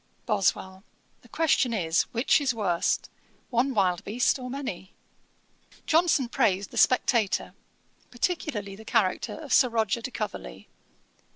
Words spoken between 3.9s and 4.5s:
beast or